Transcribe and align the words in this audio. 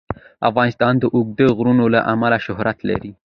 افغانستان 0.49 0.93
د 0.99 1.03
اوږده 1.15 1.47
غرونه 1.57 1.85
له 1.93 1.99
امله 2.13 2.37
شهرت 2.45 2.77
لري. 2.89 3.11